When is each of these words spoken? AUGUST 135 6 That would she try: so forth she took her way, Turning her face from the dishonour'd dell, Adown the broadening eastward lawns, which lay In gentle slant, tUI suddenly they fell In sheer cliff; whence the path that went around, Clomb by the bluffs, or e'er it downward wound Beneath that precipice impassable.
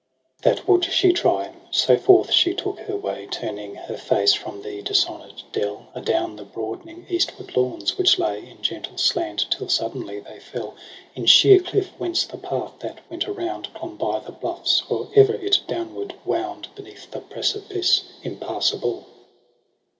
AUGUST 0.43 0.57
135 0.65 0.65
6 0.65 0.65
That 0.65 0.67
would 0.67 0.93
she 0.95 1.13
try: 1.13 1.53
so 1.69 1.95
forth 1.95 2.31
she 2.31 2.55
took 2.55 2.79
her 2.79 2.97
way, 2.97 3.27
Turning 3.29 3.75
her 3.75 3.95
face 3.97 4.33
from 4.33 4.59
the 4.63 4.81
dishonour'd 4.81 5.43
dell, 5.51 5.89
Adown 5.93 6.37
the 6.37 6.43
broadening 6.43 7.05
eastward 7.07 7.55
lawns, 7.55 7.99
which 7.99 8.17
lay 8.17 8.39
In 8.49 8.63
gentle 8.63 8.97
slant, 8.97 9.45
tUI 9.51 9.69
suddenly 9.69 10.19
they 10.19 10.39
fell 10.39 10.73
In 11.13 11.27
sheer 11.27 11.59
cliff; 11.59 11.91
whence 11.99 12.25
the 12.25 12.39
path 12.39 12.79
that 12.79 13.07
went 13.11 13.27
around, 13.27 13.71
Clomb 13.75 13.95
by 13.97 14.17
the 14.21 14.31
bluffs, 14.31 14.81
or 14.89 15.07
e'er 15.15 15.35
it 15.35 15.61
downward 15.67 16.15
wound 16.25 16.69
Beneath 16.73 17.11
that 17.11 17.29
precipice 17.29 18.01
impassable. 18.23 19.05